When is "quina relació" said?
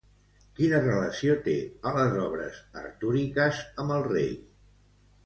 0.59-1.35